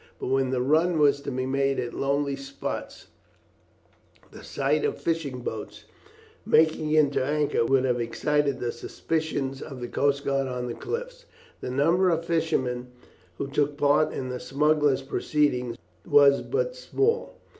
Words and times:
But 0.19 0.29
when 0.29 0.49
the 0.49 0.63
run 0.63 0.97
was 0.97 1.21
to 1.21 1.31
be 1.31 1.45
made 1.45 1.79
at 1.79 1.93
lonely 1.93 2.35
spots, 2.35 3.05
the 4.31 4.43
sight 4.43 4.83
of 4.83 4.99
fishing 4.99 5.41
boats 5.41 5.83
making 6.43 6.89
in 6.89 7.11
to 7.11 7.23
anchor 7.23 7.63
would 7.63 7.85
have 7.85 8.01
excited 8.01 8.59
the 8.59 8.71
suspicions 8.71 9.61
of 9.61 9.79
the 9.79 9.87
coast 9.87 10.25
guard 10.25 10.47
on 10.47 10.65
the 10.65 10.73
cliffs. 10.73 11.25
The 11.59 11.69
number 11.69 12.09
of 12.09 12.25
fishermen 12.25 12.87
who 13.37 13.47
took 13.47 13.77
part 13.77 14.11
in 14.11 14.29
the 14.29 14.39
smugglers' 14.39 15.03
proceedings 15.03 15.77
was 16.03 16.41
but 16.41 16.75
small. 16.75 17.39